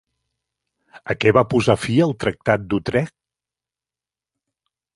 [1.13, 3.17] A què va posar fi el Tractat d'Utrecht?